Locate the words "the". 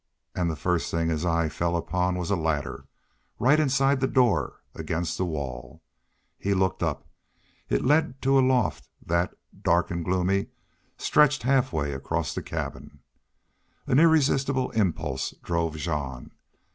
0.49-0.55, 3.99-4.07, 5.15-5.25, 12.33-12.41